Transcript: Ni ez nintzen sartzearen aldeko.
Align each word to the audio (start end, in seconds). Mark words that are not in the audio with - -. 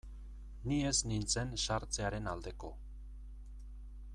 Ni 0.69 0.77
ez 0.91 0.95
nintzen 1.11 1.53
sartzearen 1.65 2.31
aldeko. 2.33 2.73